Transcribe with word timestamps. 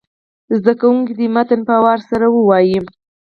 زده 0.59 0.73
کوونکي 0.81 1.13
دې 1.19 1.27
متن 1.35 1.59
په 1.67 1.75
وار 1.83 1.99
سره 2.09 2.25
ولولي. 2.31 2.79